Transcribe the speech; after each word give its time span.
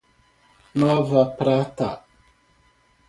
Nova 0.83 1.27
Prata 1.37 1.91